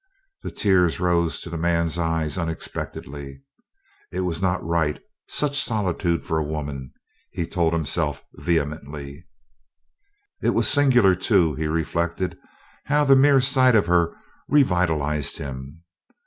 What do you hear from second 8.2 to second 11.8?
vehemently. It was singular, too, he